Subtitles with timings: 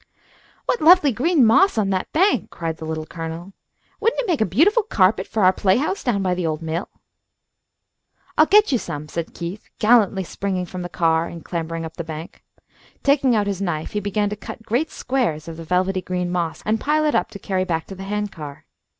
[0.65, 3.53] "What lovely green moss on that bank!" cried the Little Colonel.
[3.99, 6.89] "Wouldn't it make a beautiful carpet for our playhouse down by the old mill?"
[8.35, 12.03] "I'll get you some," said Keith, gallantly springing from the car and clambering up the
[12.03, 12.43] bank.
[13.03, 16.63] Taking out his knife, he began to cut great squares of the velvety green moss,
[16.65, 18.65] and pile it up to carry back to the hand car.